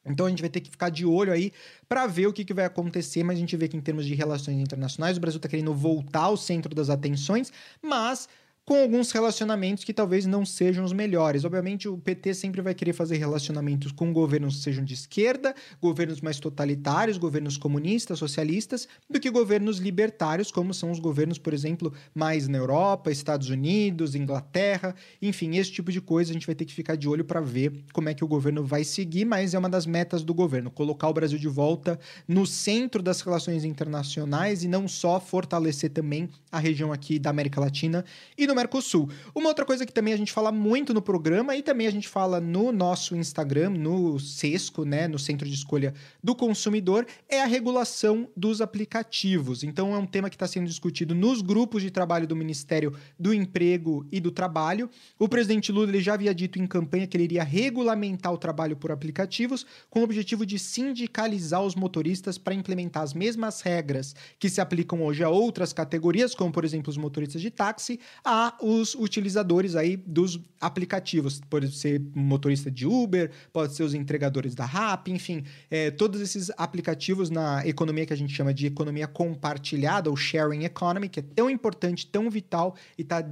[0.07, 1.53] Então a gente vai ter que ficar de olho aí
[1.89, 4.15] para ver o que, que, vai acontecer, mas a gente vê que em termos de
[4.15, 8.29] relações internacionais o Brasil está querendo voltar ao centro das atenções, mas
[8.67, 11.45] com alguns relacionamentos que talvez não sejam os melhores.
[11.45, 16.21] Obviamente, o PT sempre vai querer fazer relacionamentos com governos que sejam de esquerda, governos
[16.21, 21.93] mais totalitários, governos comunistas, socialistas, do que governos libertários, como são os governos, por exemplo,
[22.13, 26.65] mais na Europa, Estados Unidos, Inglaterra, enfim, esse tipo de coisa a gente vai ter
[26.65, 29.59] que ficar de olho para ver como é que o governo vai seguir, mas é
[29.61, 34.65] uma das metas do governo, colocar o Brasil de volta no centro das relações internacionais
[34.65, 38.05] e não só fortalecer também a região aqui da América Latina
[38.37, 39.09] e no Mercosul.
[39.35, 42.09] Uma outra coisa que também a gente fala muito no programa e também a gente
[42.09, 47.47] fala no nosso Instagram, no Sesco, né, no Centro de Escolha do Consumidor, é a
[47.47, 49.63] regulação dos aplicativos.
[49.63, 53.33] Então é um tema que está sendo discutido nos grupos de trabalho do Ministério do
[53.33, 54.89] Emprego e do Trabalho.
[55.19, 58.77] O presidente Lula ele já havia dito em campanha que ele iria regulamentar o trabalho
[58.77, 64.49] por aplicativos com o objetivo de sindicalizar os motoristas para implementar as mesmas regras que
[64.49, 68.95] se aplicam hoje a outras categorias, como por exemplo os motoristas de táxi, a os
[68.95, 71.41] utilizadores aí dos aplicativos.
[71.49, 76.51] Pode ser motorista de Uber, pode ser os entregadores da Rappi, enfim, é, todos esses
[76.57, 81.23] aplicativos na economia que a gente chama de economia compartilhada, ou sharing economy, que é
[81.23, 83.25] tão importante, tão vital e está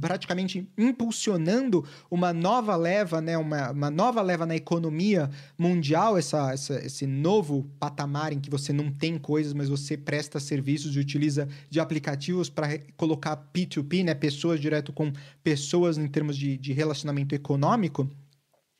[0.00, 6.74] praticamente impulsionando uma nova leva, né, uma, uma nova leva na economia mundial, essa, essa,
[6.84, 11.48] esse novo patamar em que você não tem coisas, mas você presta serviços e utiliza
[11.70, 16.72] de aplicativos para colocar P2P, né, pessoas pessoas, direto com pessoas em termos de, de
[16.72, 18.08] relacionamento econômico,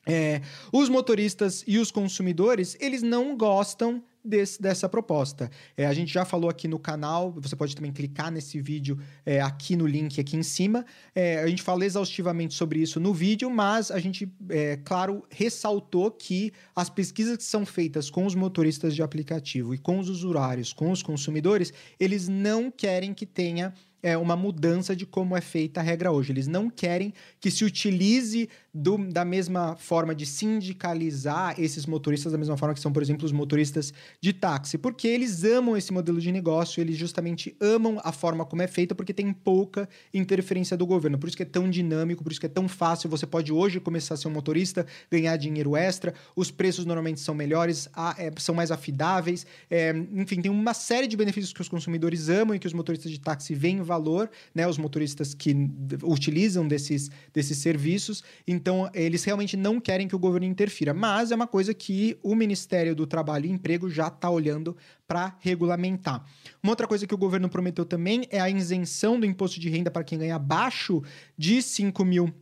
[0.07, 5.49] é, os motoristas e os consumidores, eles não gostam Desse, dessa proposta.
[5.77, 9.39] É, a gente já falou aqui no canal, você pode também clicar nesse vídeo é,
[9.39, 10.85] aqui no link aqui em cima.
[11.15, 16.11] É, a gente fala exaustivamente sobre isso no vídeo, mas a gente, é, claro, ressaltou
[16.11, 20.73] que as pesquisas que são feitas com os motoristas de aplicativo e com os usuários,
[20.73, 25.79] com os consumidores, eles não querem que tenha é uma mudança de como é feita
[25.79, 26.31] a regra hoje.
[26.31, 32.37] Eles não querem que se utilize do, da mesma forma de sindicalizar esses motoristas, da
[32.37, 36.19] mesma forma que são, por exemplo, os motoristas de táxi, porque eles amam esse modelo
[36.19, 40.85] de negócio, eles justamente amam a forma como é feita, porque tem pouca interferência do
[40.85, 41.17] governo.
[41.17, 43.09] Por isso que é tão dinâmico, por isso que é tão fácil.
[43.09, 47.33] Você pode hoje começar a ser um motorista, ganhar dinheiro extra, os preços normalmente são
[47.33, 52.29] melhores, é, são mais afidáveis, é, enfim, tem uma série de benefícios que os consumidores
[52.29, 54.67] amam e que os motoristas de táxi veem valor, né?
[54.67, 55.55] Os motoristas que
[56.03, 58.23] utilizam desses, desses serviços.
[58.47, 58.58] Então,
[58.93, 60.93] eles realmente não querem que o governo interfira.
[60.93, 64.75] Mas é uma coisa que o Ministério do Trabalho e Emprego já está olhando
[65.07, 66.23] para regulamentar.
[66.61, 69.89] Uma outra coisa que o governo prometeu também é a isenção do imposto de renda
[69.89, 71.01] para quem ganha abaixo
[71.37, 72.33] de 5 mil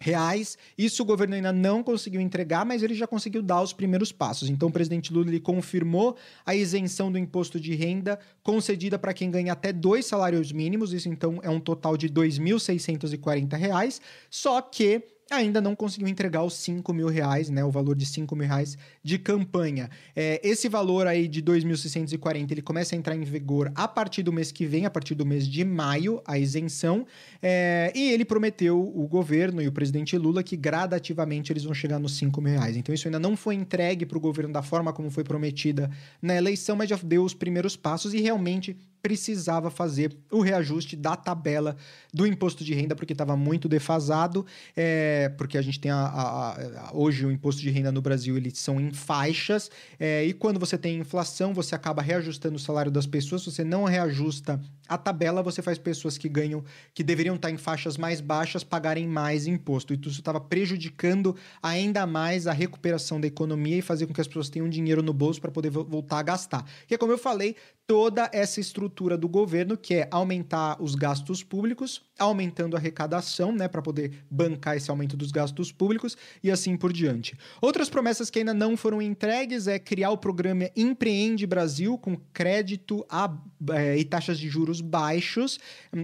[0.00, 0.56] reais.
[0.76, 4.48] Isso o governo ainda não conseguiu entregar, mas ele já conseguiu dar os primeiros passos.
[4.48, 6.16] Então o presidente Lula ele confirmou
[6.46, 10.92] a isenção do imposto de renda concedida para quem ganha até dois salários mínimos.
[10.92, 14.00] Isso então é um total de R$ 2.640.
[14.30, 17.64] Só que ainda não conseguiu entregar os 5 mil reais, né?
[17.64, 19.90] O valor de 5 mil reais de campanha.
[20.16, 24.32] É, esse valor aí de 2.640, ele começa a entrar em vigor a partir do
[24.32, 27.06] mês que vem, a partir do mês de maio, a isenção.
[27.42, 31.98] É, e ele prometeu, o governo e o presidente Lula, que gradativamente eles vão chegar
[31.98, 32.76] nos 5 mil reais.
[32.76, 35.90] Então isso ainda não foi entregue para o governo da forma como foi prometida
[36.22, 41.16] na eleição, mas já deu os primeiros passos e realmente precisava fazer o reajuste da
[41.16, 41.76] tabela
[42.12, 44.44] do imposto de renda, porque estava muito defasado,
[44.76, 48.36] é, porque a gente tem a, a, a, hoje o imposto de renda no Brasil,
[48.36, 52.90] eles são em faixas, é, e quando você tem inflação, você acaba reajustando o salário
[52.90, 56.64] das pessoas, você não reajusta a tabela, você faz pessoas que ganham,
[56.94, 62.06] que deveriam estar em faixas mais baixas, pagarem mais imposto, e isso estava prejudicando ainda
[62.06, 65.40] mais a recuperação da economia e fazer com que as pessoas tenham dinheiro no bolso
[65.40, 66.64] para poder voltar a gastar.
[66.86, 67.54] Que é como eu falei,
[67.88, 73.66] toda essa estrutura do governo, que é aumentar os gastos públicos, aumentando a arrecadação, né,
[73.66, 77.34] para poder bancar esse aumento dos gastos públicos e assim por diante.
[77.62, 83.06] Outras promessas que ainda não foram entregues é criar o programa Empreende Brasil com crédito
[83.08, 83.34] a,
[83.70, 85.58] é, e taxas de juros baixos.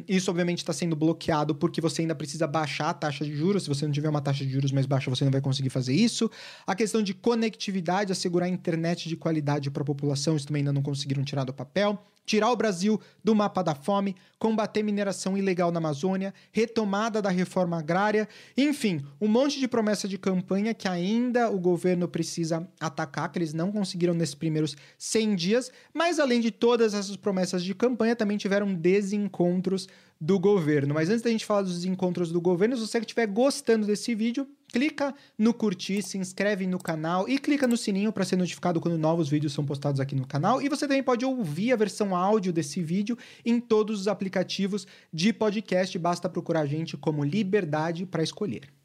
[0.08, 3.64] Isso obviamente está sendo bloqueado porque você ainda precisa baixar a taxa de juros.
[3.64, 5.94] Se você não tiver uma taxa de juros mais baixa, você não vai conseguir fazer
[5.94, 6.30] isso.
[6.66, 10.82] A questão de conectividade, assegurar internet de qualidade para a população, isso também ainda não
[10.82, 15.78] conseguiram tirar do papel, tirar o Brasil do mapa da fome, combater mineração ilegal na
[15.78, 21.58] Amazônia, retomada da reforma agrária, enfim, um monte de promessa de campanha que ainda o
[21.58, 26.94] governo precisa atacar, que eles não conseguiram nesses primeiros 100 dias, mas além de todas
[26.94, 29.88] essas promessas de campanha, também tiveram desencontros
[30.20, 30.94] do governo.
[30.94, 34.46] Mas antes da gente falar dos encontros do governo, se você estiver gostando desse vídeo,
[34.74, 38.98] clica no curtir, se inscreve no canal e clica no sininho para ser notificado quando
[38.98, 40.60] novos vídeos são postados aqui no canal.
[40.60, 43.16] E você também pode ouvir a versão áudio desse vídeo
[43.46, 45.96] em todos os aplicativos de podcast.
[45.96, 48.83] Basta procurar a gente como Liberdade para Escolher.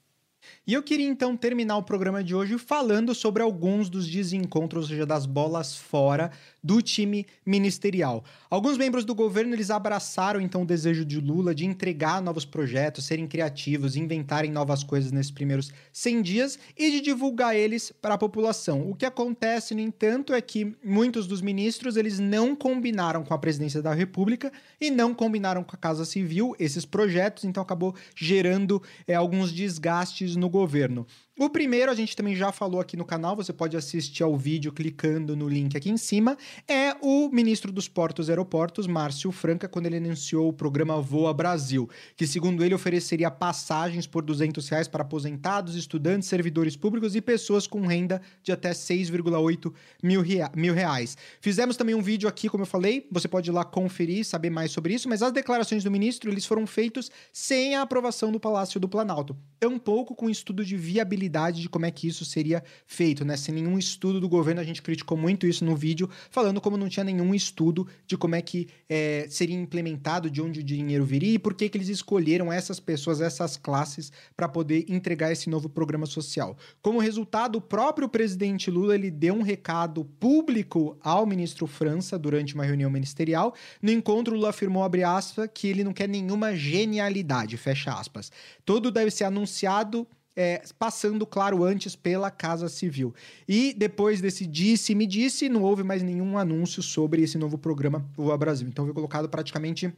[0.66, 4.90] E eu queria então terminar o programa de hoje falando sobre alguns dos desencontros, ou
[4.90, 6.32] seja, das bolas fora
[6.64, 8.24] do time ministerial.
[8.50, 13.06] Alguns membros do governo eles abraçaram então o desejo de Lula de entregar novos projetos,
[13.06, 18.18] serem criativos, inventarem novas coisas nesses primeiros 100 dias e de divulgar eles para a
[18.18, 18.90] população.
[18.90, 23.38] O que acontece, no entanto, é que muitos dos ministros eles não combinaram com a
[23.38, 28.82] presidência da República e não combinaram com a Casa Civil esses projetos, então acabou gerando
[29.08, 31.06] é, alguns desgastes no governo.
[31.38, 34.74] O primeiro, a gente também já falou aqui no canal, você pode assistir ao vídeo
[34.74, 36.38] clicando no link aqui em cima,
[36.68, 41.34] é o ministro dos Portos e Aeroportos, Márcio Franca, quando ele anunciou o programa Voa
[41.34, 47.22] Brasil, que segundo ele ofereceria passagens por 200 reais para aposentados, estudantes, servidores públicos e
[47.22, 49.74] pessoas com renda de até 6,8
[50.04, 51.16] mil, rea mil reais.
[51.40, 54.72] Fizemos também um vídeo aqui, como eu falei, você pode ir lá conferir, saber mais
[54.72, 58.78] sobre isso, mas as declarações do ministro, eles foram feitos sem a aprovação do Palácio
[58.78, 63.38] do Planalto, tampouco com estudo de viabilidade de como é que isso seria feito, né?
[63.38, 66.90] Sem nenhum estudo do governo, a gente criticou muito isso no vídeo, falando como não
[66.90, 71.36] tinha nenhum estudo de como é que é, seria implementado, de onde o dinheiro viria
[71.36, 75.70] e por que, que eles escolheram essas pessoas, essas classes, para poder entregar esse novo
[75.70, 76.58] programa social.
[76.82, 82.56] Como resultado, o próprio presidente Lula ele deu um recado público ao ministro França durante
[82.56, 83.54] uma reunião ministerial.
[83.82, 88.30] No encontro, Lula afirmou, abre aspas, que ele não quer nenhuma genialidade, fecha aspas.
[88.66, 90.06] Tudo deve ser anunciado
[90.40, 93.14] é, passando, claro, antes pela Casa Civil.
[93.46, 98.38] E depois desse disse-me disse, não houve mais nenhum anúncio sobre esse novo programa Voa
[98.38, 98.66] Brasil.
[98.66, 99.94] Então foi colocado praticamente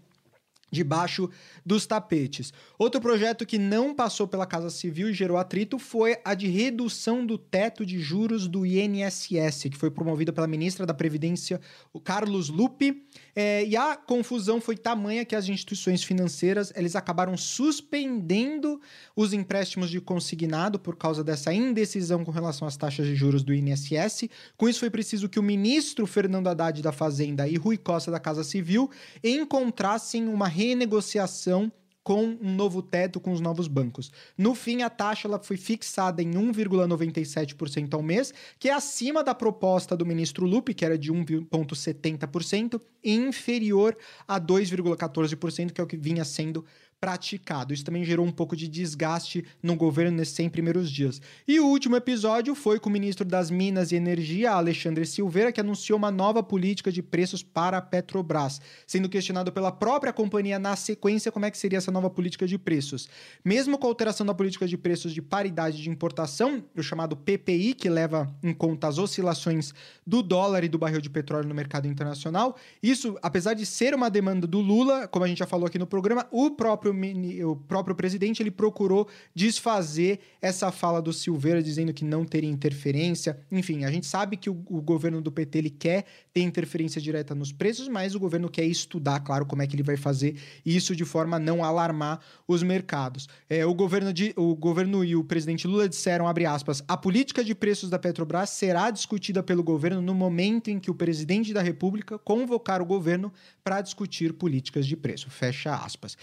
[0.72, 1.30] debaixo
[1.66, 2.54] dos tapetes.
[2.80, 7.26] Outro projeto que não passou pela Casa Civil e gerou atrito foi a de redução
[7.26, 11.60] do teto de juros do INSS, que foi promovida pela ministra da Previdência,
[11.92, 13.06] o Carlos Lupe.
[13.36, 18.80] É, e a confusão foi tamanha que as instituições financeiras eles acabaram suspendendo
[19.16, 23.54] os empréstimos de consignado por causa dessa indecisão com relação às taxas de juros do
[23.54, 24.30] INSS.
[24.58, 28.20] Com isso, foi preciso que o ministro Fernando Haddad da Fazenda e Rui Costa da
[28.20, 28.90] Casa Civil
[29.24, 31.72] encontrassem uma renegociação
[32.04, 34.12] com um novo teto com os novos bancos.
[34.38, 39.36] No fim, a taxa ela foi fixada em 1,97% ao mês, que é acima da
[39.36, 43.96] proposta do ministro Lupe, que era de 1,70%, e inferior
[44.28, 46.66] a 2,14%, que é o que vinha sendo
[47.02, 47.74] praticado.
[47.74, 51.20] Isso também gerou um pouco de desgaste no governo nesses 100 primeiros dias.
[51.48, 55.60] E o último episódio foi com o ministro das Minas e Energia, Alexandre Silveira, que
[55.60, 60.76] anunciou uma nova política de preços para a Petrobras, sendo questionado pela própria companhia na
[60.76, 63.10] sequência como é que seria essa nova política de preços.
[63.44, 67.74] Mesmo com a alteração da política de preços de paridade de importação, o chamado PPI,
[67.74, 69.74] que leva em conta as oscilações
[70.06, 74.10] do dólar e do barril de petróleo no mercado internacional, isso, apesar de ser uma
[74.10, 77.56] demanda do Lula, como a gente já falou aqui no programa, o próprio próprio, o
[77.56, 83.40] próprio presidente ele procurou desfazer essa fala do Silveira dizendo que não teria interferência.
[83.52, 87.36] Enfim, a gente sabe que o, o governo do PT ele quer ter interferência direta
[87.36, 90.36] nos preços, mas o governo quer estudar, claro, como é que ele vai fazer
[90.66, 93.28] isso de forma a não alarmar os mercados.
[93.50, 97.44] É, o, governo de, o governo e o presidente Lula disseram, abre aspas, a política
[97.44, 101.62] de preços da Petrobras será discutida pelo governo no momento em que o presidente da
[101.62, 103.32] República convocar o governo
[103.64, 105.30] para discutir políticas de preço.
[105.30, 106.18] Fecha aspas.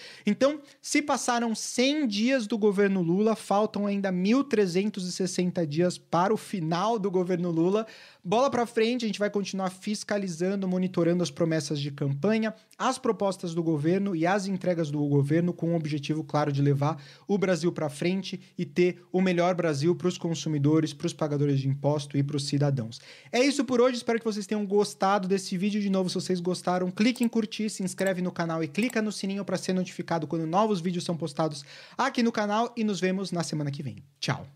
[0.81, 7.11] Se passaram 100 dias do governo Lula, faltam ainda 1.360 dias para o final do
[7.11, 7.87] governo Lula.
[8.29, 13.55] Bola para frente, a gente vai continuar fiscalizando, monitorando as promessas de campanha, as propostas
[13.55, 17.73] do governo e as entregas do governo com o objetivo claro de levar o Brasil
[17.73, 22.19] para frente e ter o melhor Brasil para os consumidores, para os pagadores de imposto
[22.19, 23.01] e para os cidadãos.
[23.33, 25.81] É isso por hoje, espero que vocês tenham gostado desse vídeo.
[25.81, 29.11] De novo, se vocês gostaram, clique em curtir, se inscreve no canal e clica no
[29.11, 31.65] sininho para ser notificado quando novos vídeos são postados
[31.97, 34.05] aqui no canal e nos vemos na semana que vem.
[34.21, 34.47] Tchau!